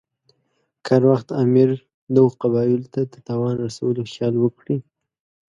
[0.83, 1.69] که هر وخت امیر
[2.15, 4.77] دغو قبایلو ته د تاوان رسولو خیال وکړي.